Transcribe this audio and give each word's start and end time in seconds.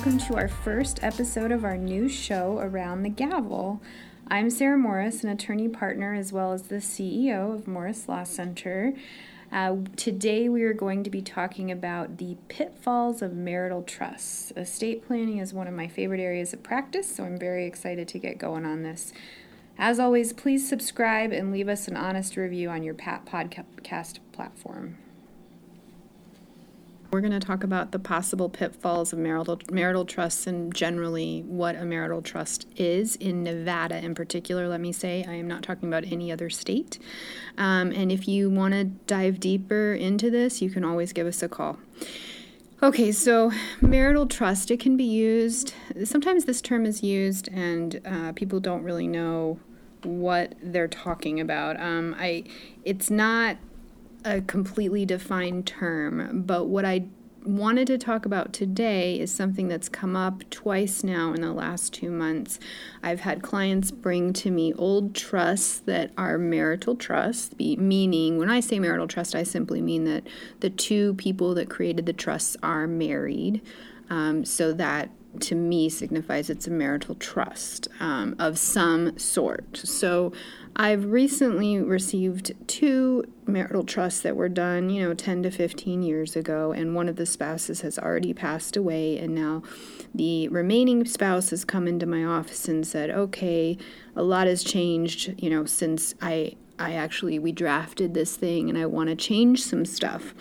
welcome 0.00 0.18
to 0.18 0.34
our 0.34 0.48
first 0.48 1.04
episode 1.04 1.52
of 1.52 1.62
our 1.62 1.76
new 1.76 2.08
show, 2.08 2.56
Around 2.56 3.02
the 3.02 3.10
Gavel. 3.10 3.82
I'm 4.28 4.48
Sarah 4.48 4.78
Morris, 4.78 5.22
an 5.22 5.28
attorney 5.28 5.68
partner 5.68 6.14
as 6.14 6.32
well 6.32 6.54
as 6.54 6.62
the 6.62 6.76
CEO 6.76 7.54
of 7.54 7.68
Morris 7.68 8.08
Law 8.08 8.24
Center. 8.24 8.94
Uh, 9.52 9.76
today, 9.96 10.48
we 10.48 10.62
are 10.62 10.72
going 10.72 11.04
to 11.04 11.10
be 11.10 11.20
talking 11.20 11.70
about 11.70 12.16
the 12.16 12.38
pitfalls 12.48 13.20
of 13.20 13.34
marital 13.34 13.82
trusts. 13.82 14.54
Estate 14.56 15.06
planning 15.06 15.36
is 15.36 15.52
one 15.52 15.68
of 15.68 15.74
my 15.74 15.86
favorite 15.86 16.18
areas 16.18 16.54
of 16.54 16.62
practice, 16.62 17.14
so 17.14 17.24
I'm 17.24 17.36
very 17.36 17.66
excited 17.66 18.08
to 18.08 18.18
get 18.18 18.38
going 18.38 18.64
on 18.64 18.82
this. 18.82 19.12
As 19.76 20.00
always, 20.00 20.32
please 20.32 20.66
subscribe 20.66 21.30
and 21.30 21.52
leave 21.52 21.68
us 21.68 21.88
an 21.88 21.98
honest 21.98 22.38
review 22.38 22.70
on 22.70 22.82
your 22.82 22.94
Pat 22.94 23.26
podcast 23.26 24.20
platform. 24.32 24.96
We're 27.10 27.20
going 27.20 27.32
to 27.32 27.40
talk 27.40 27.64
about 27.64 27.90
the 27.90 27.98
possible 27.98 28.48
pitfalls 28.48 29.12
of 29.12 29.18
marital 29.18 29.60
marital 29.70 30.04
trusts 30.04 30.46
and 30.46 30.72
generally 30.72 31.42
what 31.46 31.74
a 31.74 31.84
marital 31.84 32.22
trust 32.22 32.68
is 32.76 33.16
in 33.16 33.42
Nevada 33.42 33.98
in 33.98 34.14
particular. 34.14 34.68
Let 34.68 34.80
me 34.80 34.92
say 34.92 35.24
I 35.28 35.34
am 35.34 35.48
not 35.48 35.64
talking 35.64 35.88
about 35.88 36.04
any 36.04 36.30
other 36.30 36.48
state. 36.48 37.00
Um, 37.58 37.90
and 37.90 38.12
if 38.12 38.28
you 38.28 38.48
want 38.48 38.74
to 38.74 38.84
dive 38.84 39.40
deeper 39.40 39.92
into 39.92 40.30
this, 40.30 40.62
you 40.62 40.70
can 40.70 40.84
always 40.84 41.12
give 41.12 41.26
us 41.26 41.42
a 41.42 41.48
call. 41.48 41.78
Okay, 42.80 43.10
so 43.10 43.50
marital 43.80 44.26
trust, 44.26 44.70
it 44.70 44.78
can 44.78 44.96
be 44.96 45.04
used. 45.04 45.74
Sometimes 46.04 46.44
this 46.44 46.62
term 46.62 46.86
is 46.86 47.02
used, 47.02 47.48
and 47.48 48.00
uh, 48.06 48.32
people 48.32 48.58
don't 48.58 48.82
really 48.82 49.06
know 49.06 49.58
what 50.02 50.54
they're 50.62 50.88
talking 50.88 51.40
about. 51.40 51.78
Um, 51.78 52.16
I, 52.18 52.44
it's 52.84 53.10
not 53.10 53.58
a 54.24 54.40
completely 54.42 55.06
defined 55.06 55.66
term, 55.66 56.42
but 56.46 56.66
what 56.66 56.84
I 56.84 57.06
wanted 57.44 57.86
to 57.86 57.96
talk 57.96 58.26
about 58.26 58.52
today 58.52 59.18
is 59.18 59.32
something 59.32 59.68
that's 59.68 59.88
come 59.88 60.14
up 60.14 60.48
twice 60.50 61.02
now 61.02 61.32
in 61.32 61.40
the 61.40 61.52
last 61.52 61.94
two 61.94 62.10
months. 62.10 62.58
I've 63.02 63.20
had 63.20 63.42
clients 63.42 63.90
bring 63.90 64.32
to 64.34 64.50
me 64.50 64.74
old 64.74 65.14
trusts 65.14 65.78
that 65.80 66.10
are 66.18 66.36
marital 66.36 66.96
trusts, 66.96 67.54
meaning 67.58 68.38
when 68.38 68.50
I 68.50 68.60
say 68.60 68.78
marital 68.78 69.08
trust, 69.08 69.34
I 69.34 69.42
simply 69.42 69.80
mean 69.80 70.04
that 70.04 70.26
the 70.60 70.70
two 70.70 71.14
people 71.14 71.54
that 71.54 71.70
created 71.70 72.06
the 72.06 72.12
trusts 72.12 72.56
are 72.62 72.86
married. 72.86 73.62
Um, 74.10 74.44
so 74.44 74.72
that 74.74 75.10
to 75.38 75.54
me 75.54 75.88
signifies 75.88 76.50
it's 76.50 76.66
a 76.66 76.70
marital 76.70 77.14
trust 77.14 77.86
um, 78.00 78.34
of 78.38 78.58
some 78.58 79.16
sort. 79.16 79.76
So 79.76 80.32
I've 80.76 81.06
recently 81.06 81.78
received 81.78 82.52
two 82.66 83.24
marital 83.46 83.84
trusts 83.84 84.20
that 84.20 84.36
were 84.36 84.48
done, 84.48 84.88
you 84.88 85.02
know, 85.02 85.14
10 85.14 85.42
to 85.42 85.50
15 85.50 86.02
years 86.02 86.36
ago, 86.36 86.72
and 86.72 86.94
one 86.94 87.08
of 87.08 87.16
the 87.16 87.26
spouses 87.26 87.80
has 87.80 87.98
already 87.98 88.32
passed 88.32 88.76
away, 88.76 89.18
and 89.18 89.34
now 89.34 89.62
the 90.14 90.48
remaining 90.48 91.04
spouse 91.04 91.50
has 91.50 91.64
come 91.64 91.86
into 91.86 92.06
my 92.06 92.24
office 92.24 92.68
and 92.68 92.86
said, 92.86 93.10
okay, 93.10 93.76
a 94.14 94.22
lot 94.22 94.46
has 94.46 94.62
changed, 94.64 95.34
you 95.42 95.50
know, 95.50 95.64
since 95.64 96.14
I. 96.20 96.56
I 96.78 96.94
actually 96.94 97.38
we 97.38 97.52
drafted 97.52 98.14
this 98.14 98.36
thing 98.36 98.70
and 98.70 98.78
I 98.78 98.86
want 98.86 99.10
to 99.10 99.14
change 99.14 99.62
some 99.62 99.84
stuff. 99.84 100.32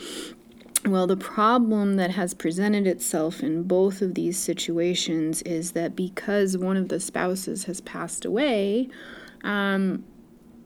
Well, 0.86 1.06
the 1.06 1.18
problem 1.18 1.98
that 1.98 2.12
has 2.12 2.34
presented 2.34 2.88
itself 2.88 3.44
in 3.44 3.64
both 3.64 4.02
of 4.02 4.16
these 4.16 4.40
situations 4.40 5.42
is 5.42 5.74
that 5.74 5.98
because 5.98 6.58
one 6.58 6.78
of 6.78 6.88
the 6.88 7.02
spouses 7.02 7.66
has 7.66 7.82
passed 7.82 8.24
away, 8.24 8.88
um, 9.44 10.06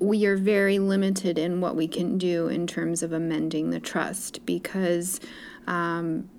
we 0.03 0.25
are 0.25 0.35
very 0.35 0.79
limited 0.79 1.37
in 1.37 1.61
what 1.61 1.75
we 1.75 1.87
can 1.87 2.17
do 2.17 2.49
in 2.49 2.67
terms 2.67 3.01
of 3.01 3.13
amending 3.13 3.69
the 3.69 3.79
trust 3.79 4.45
because 4.45 5.19
um, 5.65 6.29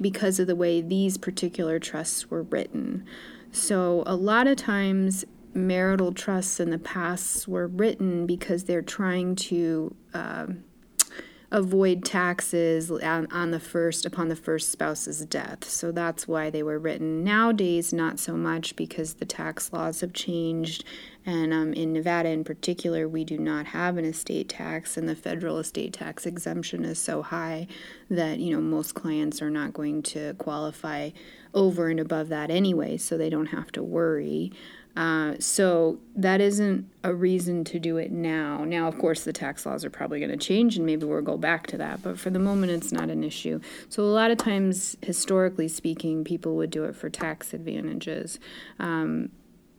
because 0.00 0.38
of 0.38 0.46
the 0.46 0.56
way 0.56 0.80
these 0.80 1.16
particular 1.16 1.78
trusts 1.78 2.30
were 2.30 2.42
written. 2.42 3.04
So 3.52 4.02
a 4.06 4.16
lot 4.16 4.46
of 4.46 4.56
times 4.56 5.24
marital 5.54 6.12
trusts 6.12 6.60
in 6.60 6.70
the 6.70 6.78
past 6.78 7.46
were 7.46 7.66
written 7.66 8.26
because 8.26 8.64
they're 8.64 8.82
trying 8.82 9.36
to 9.36 9.94
uh, 10.14 10.46
avoid 11.52 12.02
taxes 12.02 12.90
on, 12.90 13.30
on 13.30 13.50
the 13.50 13.60
first 13.60 14.06
upon 14.06 14.28
the 14.28 14.36
first 14.36 14.72
spouse's 14.72 15.24
death. 15.26 15.68
So 15.68 15.92
that's 15.92 16.26
why 16.26 16.48
they 16.48 16.62
were 16.62 16.78
written. 16.78 17.22
Nowadays, 17.22 17.92
not 17.92 18.18
so 18.18 18.32
much 18.38 18.74
because 18.74 19.14
the 19.14 19.26
tax 19.26 19.70
laws 19.70 20.00
have 20.00 20.14
changed, 20.14 20.82
and 21.26 21.52
um, 21.52 21.74
in 21.74 21.92
Nevada 21.92 22.30
in 22.30 22.42
particular, 22.42 23.06
we 23.06 23.22
do 23.22 23.36
not 23.36 23.66
have 23.66 23.98
an 23.98 24.06
estate 24.06 24.48
tax, 24.48 24.96
and 24.96 25.06
the 25.06 25.14
federal 25.14 25.58
estate 25.58 25.92
tax 25.92 26.24
exemption 26.24 26.86
is 26.86 26.98
so 26.98 27.20
high 27.20 27.66
that 28.08 28.38
you 28.38 28.54
know 28.54 28.62
most 28.62 28.94
clients 28.94 29.42
are 29.42 29.50
not 29.50 29.74
going 29.74 30.02
to 30.02 30.32
qualify 30.38 31.10
over 31.52 31.88
and 31.88 32.00
above 32.00 32.30
that 32.30 32.50
anyway, 32.50 32.96
so 32.96 33.18
they 33.18 33.28
don't 33.28 33.46
have 33.46 33.70
to 33.72 33.82
worry. 33.82 34.50
Uh, 34.94 35.34
so 35.38 35.98
that 36.14 36.40
isn't 36.40 36.86
a 37.02 37.14
reason 37.14 37.64
to 37.64 37.78
do 37.78 37.96
it 37.96 38.12
now. 38.12 38.62
Now, 38.64 38.88
of 38.88 38.98
course, 38.98 39.24
the 39.24 39.32
tax 39.32 39.64
laws 39.64 39.84
are 39.84 39.90
probably 39.90 40.18
going 40.18 40.30
to 40.30 40.36
change, 40.36 40.76
and 40.76 40.84
maybe 40.84 41.06
we'll 41.06 41.22
go 41.22 41.38
back 41.38 41.66
to 41.68 41.78
that. 41.78 42.02
But 42.02 42.18
for 42.18 42.30
the 42.30 42.38
moment, 42.38 42.72
it's 42.72 42.92
not 42.92 43.08
an 43.08 43.24
issue. 43.24 43.60
So 43.88 44.02
a 44.02 44.04
lot 44.04 44.30
of 44.30 44.38
times, 44.38 44.96
historically 45.02 45.68
speaking, 45.68 46.24
people 46.24 46.56
would 46.56 46.70
do 46.70 46.84
it 46.84 46.94
for 46.94 47.08
tax 47.08 47.54
advantages. 47.54 48.38
Um, 48.78 49.30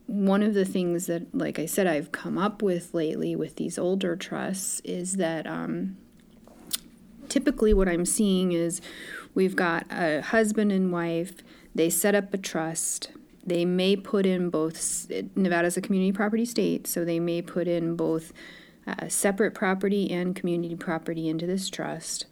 one 0.08 0.42
of 0.42 0.54
the 0.54 0.66
things 0.66 1.06
that, 1.06 1.34
like 1.34 1.60
I 1.60 1.68
said, 1.68 1.86
I've 1.86 2.12
come 2.12 2.38
up 2.38 2.62
with 2.62 2.94
lately 2.94 3.36
with 3.36 3.56
these 3.56 3.78
older 3.78 4.16
trusts 4.16 4.82
is 4.84 5.18
that 5.18 5.46
um, 5.46 5.96
typically 7.30 7.74
what 7.74 7.88
I'm 7.88 8.06
seeing 8.06 8.52
is 8.52 8.82
we've 9.34 9.56
got 9.56 9.86
a 9.92 10.22
husband 10.22 10.72
and 10.72 10.92
wife, 10.92 11.36
they 11.74 11.90
set 11.90 12.16
up 12.16 12.34
a 12.34 12.38
trust 12.38 13.12
they 13.46 13.66
may 13.66 13.96
put 13.96 14.26
in 14.26 14.50
both, 14.50 15.12
Nevada's 15.36 15.78
a 15.78 15.82
community 15.82 16.12
property 16.12 16.46
state, 16.46 16.88
so 16.88 17.04
they 17.04 17.20
may 17.20 17.42
put 17.42 17.68
in 17.68 17.96
both 17.96 18.32
uh, 18.88 19.08
separate 19.08 19.54
property 19.54 20.10
and 20.12 20.36
community 20.36 20.76
property 20.76 21.28
into 21.28 21.46
this 21.46 21.70
trust. 21.70 22.26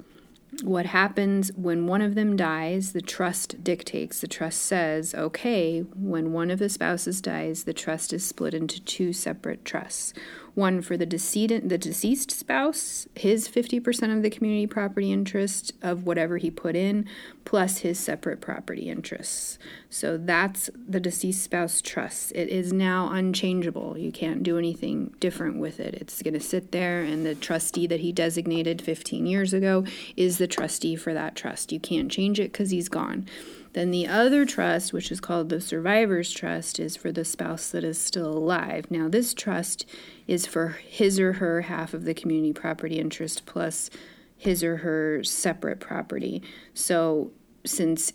What 0.63 0.85
happens 0.87 1.49
when 1.55 1.87
one 1.87 2.01
of 2.01 2.15
them 2.15 2.35
dies, 2.35 2.91
the 2.91 3.01
trust 3.01 3.63
dictates. 3.63 4.19
The 4.19 4.27
trust 4.27 4.61
says, 4.61 5.15
okay, 5.15 5.79
when 5.95 6.33
one 6.33 6.51
of 6.51 6.59
the 6.59 6.67
spouses 6.67 7.21
dies, 7.21 7.63
the 7.63 7.73
trust 7.73 8.11
is 8.11 8.25
split 8.25 8.53
into 8.53 8.83
two 8.83 9.13
separate 9.13 9.63
trusts 9.63 10.13
one 10.53 10.81
for 10.81 10.97
the 10.97 11.05
decedent, 11.05 11.69
the 11.69 11.77
deceased 11.77 12.31
spouse, 12.31 13.07
his 13.15 13.47
50% 13.47 14.15
of 14.15 14.21
the 14.21 14.29
community 14.29 14.67
property 14.67 15.11
interest 15.11 15.73
of 15.81 16.05
whatever 16.05 16.37
he 16.37 16.51
put 16.51 16.75
in, 16.75 17.07
plus 17.45 17.79
his 17.79 17.99
separate 17.99 18.41
property 18.41 18.89
interests. 18.89 19.57
So 19.89 20.17
that's 20.17 20.69
the 20.87 20.99
deceased 20.99 21.43
spouse 21.43 21.81
trust. 21.81 22.31
It 22.33 22.49
is 22.49 22.73
now 22.73 23.09
unchangeable. 23.11 23.97
You 23.97 24.11
can't 24.11 24.43
do 24.43 24.57
anything 24.57 25.13
different 25.19 25.57
with 25.57 25.79
it. 25.79 25.95
It's 25.95 26.21
going 26.21 26.33
to 26.33 26.39
sit 26.39 26.71
there, 26.71 27.01
and 27.01 27.25
the 27.25 27.35
trustee 27.35 27.87
that 27.87 28.01
he 28.01 28.11
designated 28.11 28.81
15 28.81 29.25
years 29.25 29.53
ago 29.53 29.85
is 30.15 30.37
the 30.37 30.47
trustee 30.47 30.95
for 30.95 31.13
that 31.13 31.35
trust. 31.35 31.71
You 31.71 31.79
can't 31.79 32.11
change 32.11 32.39
it 32.39 32.51
because 32.51 32.71
he's 32.71 32.89
gone. 32.89 33.27
Then 33.73 33.91
the 33.91 34.07
other 34.07 34.45
trust, 34.45 34.91
which 34.91 35.11
is 35.11 35.21
called 35.21 35.49
the 35.49 35.61
survivor's 35.61 36.31
trust, 36.31 36.79
is 36.79 36.97
for 36.97 37.11
the 37.11 37.23
spouse 37.23 37.69
that 37.71 37.83
is 37.83 37.99
still 37.99 38.27
alive. 38.27 38.91
Now, 38.91 39.07
this 39.07 39.33
trust 39.33 39.85
is 40.27 40.45
for 40.45 40.69
his 40.85 41.19
or 41.19 41.33
her 41.33 41.61
half 41.61 41.93
of 41.93 42.03
the 42.03 42.13
community 42.13 42.53
property 42.53 42.99
interest 42.99 43.45
plus 43.45 43.89
his 44.37 44.63
or 44.63 44.77
her 44.77 45.23
separate 45.23 45.79
property. 45.79 46.41
So, 46.73 47.31
since 47.65 48.13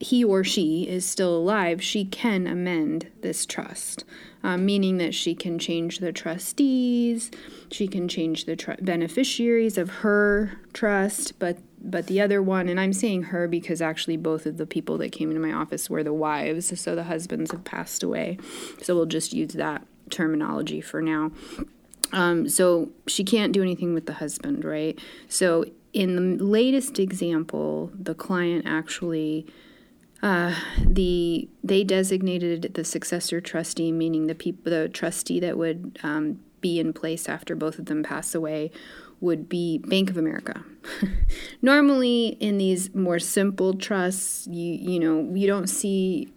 he 0.00 0.24
or 0.24 0.44
she 0.44 0.88
is 0.88 1.04
still 1.04 1.36
alive, 1.36 1.82
she 1.82 2.04
can 2.04 2.46
amend 2.46 3.10
this 3.22 3.46
trust, 3.46 4.04
um, 4.42 4.66
meaning 4.66 4.98
that 4.98 5.14
she 5.14 5.34
can 5.34 5.58
change 5.58 5.98
the 5.98 6.12
trustees, 6.12 7.30
she 7.70 7.88
can 7.88 8.08
change 8.08 8.44
the 8.44 8.56
tr- 8.56 8.72
beneficiaries 8.80 9.78
of 9.78 9.90
her 9.90 10.58
trust, 10.72 11.38
but 11.38 11.58
but 11.86 12.06
the 12.06 12.18
other 12.18 12.40
one, 12.40 12.70
and 12.70 12.80
I'm 12.80 12.94
saying 12.94 13.24
her 13.24 13.46
because 13.46 13.82
actually 13.82 14.16
both 14.16 14.46
of 14.46 14.56
the 14.56 14.64
people 14.64 14.96
that 14.98 15.12
came 15.12 15.30
into 15.30 15.46
my 15.46 15.52
office 15.52 15.90
were 15.90 16.02
the 16.02 16.14
wives, 16.14 16.80
so 16.80 16.94
the 16.94 17.04
husbands 17.04 17.50
have 17.50 17.64
passed 17.64 18.02
away. 18.02 18.38
So 18.80 18.94
we'll 18.94 19.04
just 19.04 19.34
use 19.34 19.52
that 19.52 19.86
terminology 20.08 20.80
for 20.80 21.02
now. 21.02 21.32
Um, 22.12 22.48
so 22.48 22.90
she 23.06 23.24
can't 23.24 23.52
do 23.52 23.62
anything 23.62 23.94
with 23.94 24.06
the 24.06 24.14
husband, 24.14 24.64
right? 24.64 24.98
So 25.28 25.64
in 25.92 26.38
the 26.38 26.44
latest 26.44 26.98
example, 26.98 27.90
the 27.94 28.14
client 28.14 28.66
actually 28.66 29.46
uh, 30.24 30.54
the 30.80 31.46
they 31.62 31.84
designated 31.84 32.72
the 32.74 32.84
successor 32.84 33.42
trustee, 33.42 33.92
meaning 33.92 34.26
the 34.26 34.34
people 34.34 34.70
the 34.72 34.88
trustee 34.88 35.38
that 35.40 35.58
would 35.58 35.98
um, 36.02 36.40
be 36.62 36.80
in 36.80 36.94
place 36.94 37.28
after 37.28 37.54
both 37.54 37.78
of 37.78 37.86
them 37.86 38.02
pass 38.02 38.34
away 38.34 38.70
would 39.20 39.50
be 39.50 39.78
Bank 39.78 40.08
of 40.08 40.16
America. 40.16 40.64
Normally, 41.62 42.38
in 42.40 42.56
these 42.56 42.94
more 42.94 43.18
simple 43.18 43.74
trusts, 43.74 44.46
you 44.46 44.72
you 44.72 44.98
know 44.98 45.30
you 45.34 45.46
don't 45.46 45.68
see 45.68 46.32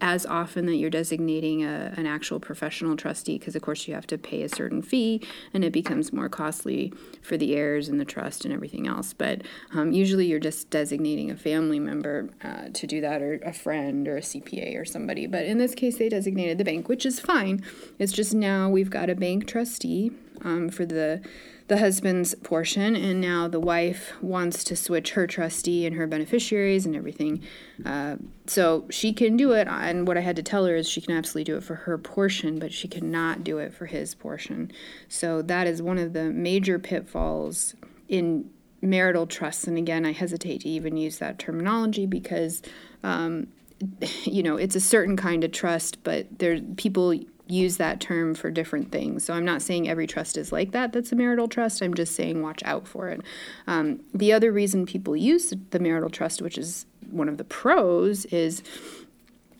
as 0.00 0.24
often 0.26 0.66
that 0.66 0.76
you're 0.76 0.90
designating 0.90 1.64
a, 1.64 1.92
an 1.96 2.06
actual 2.06 2.38
professional 2.38 2.96
trustee 2.96 3.38
because 3.38 3.56
of 3.56 3.62
course 3.62 3.88
you 3.88 3.94
have 3.94 4.06
to 4.06 4.18
pay 4.18 4.42
a 4.42 4.48
certain 4.48 4.82
fee 4.82 5.20
and 5.52 5.64
it 5.64 5.72
becomes 5.72 6.12
more 6.12 6.28
costly 6.28 6.92
for 7.20 7.36
the 7.36 7.54
heirs 7.54 7.88
and 7.88 8.00
the 8.00 8.04
trust 8.04 8.44
and 8.44 8.54
everything 8.54 8.86
else. 8.86 9.12
But 9.12 9.42
um, 9.72 9.92
usually 9.92 10.26
you're 10.26 10.38
just 10.38 10.70
designating 10.70 11.30
a 11.30 11.36
family 11.36 11.78
member 11.78 12.30
uh, 12.42 12.68
to 12.72 12.86
do 12.86 13.00
that 13.00 13.22
or 13.22 13.34
a 13.44 13.52
friend 13.52 14.06
or 14.06 14.16
a 14.16 14.22
cpa 14.22 14.78
or 14.78 14.84
somebody. 14.84 15.26
But 15.26 15.46
in 15.46 15.58
this 15.58 15.74
case 15.74 15.98
they 15.98 16.08
designated 16.08 16.58
the 16.58 16.64
bank 16.64 16.88
which 16.88 17.04
is 17.04 17.20
fine. 17.20 17.64
It's 17.98 18.12
just 18.12 18.34
now 18.34 18.68
we've 18.68 18.90
got 18.90 19.10
a 19.10 19.14
bank 19.14 19.46
trustee 19.46 20.12
um, 20.44 20.68
for 20.68 20.84
the 20.84 21.20
the 21.68 21.78
husband's 21.78 22.34
portion, 22.34 22.96
and 22.96 23.20
now 23.20 23.46
the 23.46 23.60
wife 23.60 24.14
wants 24.22 24.64
to 24.64 24.74
switch 24.74 25.10
her 25.10 25.26
trustee 25.26 25.84
and 25.84 25.96
her 25.96 26.06
beneficiaries 26.06 26.86
and 26.86 26.96
everything. 26.96 27.42
Uh, 27.84 28.16
so 28.46 28.86
she 28.88 29.12
can 29.12 29.36
do 29.36 29.52
it, 29.52 29.68
and 29.68 30.08
what 30.08 30.16
I 30.16 30.20
had 30.20 30.36
to 30.36 30.42
tell 30.42 30.64
her 30.64 30.74
is 30.76 30.88
she 30.88 31.02
can 31.02 31.14
absolutely 31.14 31.44
do 31.44 31.58
it 31.58 31.62
for 31.62 31.74
her 31.74 31.98
portion, 31.98 32.58
but 32.58 32.72
she 32.72 32.88
cannot 32.88 33.44
do 33.44 33.58
it 33.58 33.74
for 33.74 33.84
his 33.84 34.14
portion. 34.14 34.72
So 35.08 35.42
that 35.42 35.66
is 35.66 35.82
one 35.82 35.98
of 35.98 36.14
the 36.14 36.24
major 36.24 36.78
pitfalls 36.78 37.74
in 38.08 38.48
marital 38.80 39.26
trusts. 39.26 39.66
And 39.66 39.76
again, 39.76 40.06
I 40.06 40.12
hesitate 40.12 40.62
to 40.62 40.68
even 40.70 40.96
use 40.96 41.18
that 41.18 41.38
terminology 41.38 42.06
because. 42.06 42.62
Um, 43.02 43.48
you 44.24 44.42
know, 44.42 44.56
it's 44.56 44.74
a 44.74 44.80
certain 44.80 45.16
kind 45.16 45.44
of 45.44 45.52
trust, 45.52 46.02
but 46.02 46.40
there 46.40 46.60
people 46.76 47.14
use 47.48 47.78
that 47.78 48.00
term 48.00 48.34
for 48.34 48.50
different 48.50 48.92
things. 48.92 49.24
So 49.24 49.34
I'm 49.34 49.44
not 49.44 49.62
saying 49.62 49.88
every 49.88 50.06
trust 50.06 50.36
is 50.36 50.52
like 50.52 50.72
that, 50.72 50.92
that's 50.92 51.12
a 51.12 51.16
marital 51.16 51.48
trust. 51.48 51.82
I'm 51.82 51.94
just 51.94 52.14
saying 52.14 52.42
watch 52.42 52.62
out 52.64 52.86
for 52.86 53.08
it. 53.08 53.22
Um, 53.66 54.00
the 54.14 54.32
other 54.32 54.52
reason 54.52 54.86
people 54.86 55.16
use 55.16 55.52
the 55.70 55.78
marital 55.78 56.10
trust, 56.10 56.42
which 56.42 56.58
is 56.58 56.86
one 57.10 57.28
of 57.28 57.38
the 57.38 57.44
pros, 57.44 58.26
is 58.26 58.62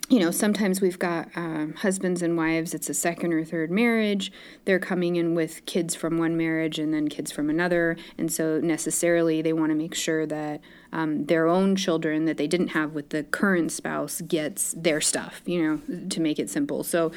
you 0.09 0.19
know, 0.19 0.31
sometimes 0.31 0.81
we've 0.81 0.97
got 0.97 1.29
um, 1.35 1.73
husbands 1.75 2.23
and 2.23 2.35
wives, 2.35 2.73
it's 2.73 2.89
a 2.89 2.95
second 2.95 3.31
or 3.31 3.45
third 3.45 3.69
marriage. 3.69 4.31
They're 4.65 4.79
coming 4.79 5.17
in 5.17 5.35
with 5.35 5.63
kids 5.67 5.93
from 5.93 6.17
one 6.17 6.35
marriage 6.35 6.79
and 6.79 6.91
then 6.91 7.09
kids 7.09 7.31
from 7.31 7.47
another. 7.47 7.95
And 8.17 8.31
so 8.31 8.59
necessarily 8.59 9.43
they 9.43 9.53
want 9.53 9.69
to 9.69 9.75
make 9.75 9.93
sure 9.93 10.25
that 10.25 10.61
um, 10.91 11.25
their 11.27 11.45
own 11.47 11.75
children 11.75 12.25
that 12.25 12.37
they 12.37 12.47
didn't 12.47 12.69
have 12.69 12.93
with 12.93 13.09
the 13.09 13.23
current 13.23 13.71
spouse 13.71 14.21
gets 14.21 14.73
their 14.75 14.99
stuff, 14.99 15.43
you 15.45 15.61
know, 15.61 16.07
to 16.09 16.19
make 16.19 16.39
it 16.39 16.49
simple. 16.49 16.83
So 16.83 17.11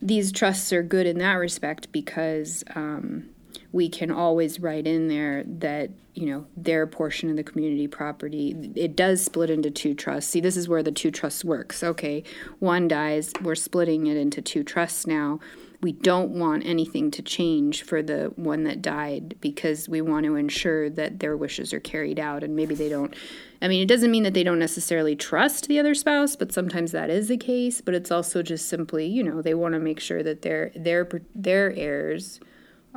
these 0.00 0.32
trusts 0.32 0.72
are 0.72 0.82
good 0.82 1.06
in 1.06 1.18
that 1.18 1.34
respect 1.34 1.92
because 1.92 2.64
um, 2.74 3.28
we 3.72 3.88
can 3.88 4.10
always 4.10 4.60
write 4.60 4.86
in 4.86 5.08
there 5.08 5.44
that 5.44 5.90
you 6.14 6.26
know 6.26 6.46
their 6.56 6.86
portion 6.86 7.30
of 7.30 7.36
the 7.36 7.44
community 7.44 7.86
property 7.86 8.72
it 8.74 8.96
does 8.96 9.24
split 9.24 9.50
into 9.50 9.70
two 9.70 9.94
trusts. 9.94 10.30
See 10.30 10.40
this 10.40 10.56
is 10.56 10.68
where 10.68 10.82
the 10.82 10.92
two 10.92 11.10
trusts 11.10 11.44
works 11.44 11.82
okay 11.82 12.24
one 12.58 12.88
dies 12.88 13.32
we're 13.42 13.54
splitting 13.54 14.06
it 14.06 14.16
into 14.16 14.42
two 14.42 14.64
trusts 14.64 15.06
now. 15.06 15.40
We 15.80 15.92
don't 15.92 16.30
want 16.30 16.66
anything 16.66 17.12
to 17.12 17.22
change 17.22 17.84
for 17.84 18.02
the 18.02 18.32
one 18.34 18.64
that 18.64 18.82
died 18.82 19.36
because 19.40 19.88
we 19.88 20.00
want 20.00 20.26
to 20.26 20.34
ensure 20.34 20.90
that 20.90 21.20
their 21.20 21.36
wishes 21.36 21.72
are 21.72 21.78
carried 21.78 22.18
out 22.18 22.42
and 22.42 22.56
maybe 22.56 22.74
they 22.74 22.88
don't 22.88 23.14
I 23.62 23.68
mean 23.68 23.82
it 23.82 23.88
doesn't 23.88 24.10
mean 24.10 24.24
that 24.24 24.34
they 24.34 24.42
don't 24.42 24.58
necessarily 24.58 25.14
trust 25.14 25.68
the 25.68 25.78
other 25.78 25.94
spouse 25.94 26.34
but 26.34 26.52
sometimes 26.52 26.90
that 26.92 27.10
is 27.10 27.28
the 27.28 27.36
case 27.36 27.80
but 27.80 27.94
it's 27.94 28.10
also 28.10 28.42
just 28.42 28.68
simply 28.68 29.06
you 29.06 29.22
know 29.22 29.40
they 29.40 29.54
want 29.54 29.74
to 29.74 29.78
make 29.78 30.00
sure 30.00 30.22
that 30.22 30.42
their 30.42 30.72
their 30.74 31.08
their 31.34 31.72
heirs 31.76 32.40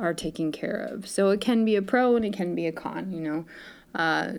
are 0.02 0.12
taken 0.12 0.52
care 0.52 0.88
of. 0.90 1.08
So 1.08 1.30
it 1.30 1.40
can 1.40 1.64
be 1.64 1.76
a 1.76 1.82
pro 1.82 2.16
and 2.16 2.24
it 2.24 2.34
can 2.34 2.54
be 2.54 2.66
a 2.66 2.72
con 2.72 3.12
you 3.12 3.20
know? 3.20 3.44
Uh, 3.94 4.32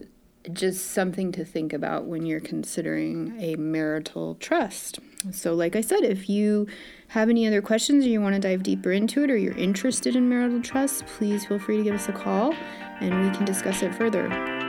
just 0.51 0.91
something 0.91 1.31
to 1.31 1.45
think 1.45 1.71
about 1.71 2.05
when 2.05 2.25
you're 2.25 2.41
considering 2.41 3.33
a 3.39 3.55
marital 3.55 4.35
trust. 4.35 4.99
So 5.31 5.53
like 5.53 5.75
I 5.75 5.81
said 5.81 6.03
if 6.03 6.29
you 6.29 6.67
have 7.09 7.29
any 7.29 7.47
other 7.47 7.61
questions 7.61 8.05
or 8.05 8.09
you 8.09 8.19
want 8.19 8.35
to 8.35 8.41
dive 8.41 8.61
deeper 8.61 8.91
into 8.91 9.23
it 9.23 9.31
or 9.31 9.37
you're 9.37 9.57
interested 9.57 10.17
in 10.17 10.27
marital 10.27 10.61
trust, 10.61 11.05
please 11.05 11.45
feel 11.45 11.59
free 11.59 11.77
to 11.77 11.83
give 11.83 11.95
us 11.95 12.09
a 12.09 12.13
call 12.13 12.53
and 12.99 13.23
we 13.23 13.35
can 13.35 13.45
discuss 13.45 13.81
it 13.83 13.95
further. 13.95 14.62